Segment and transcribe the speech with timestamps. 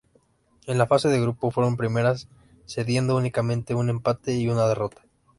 [0.65, 2.27] En la fase de grupo fueron primeras,
[2.65, 5.03] cediendo únicamente un empate y una derrota.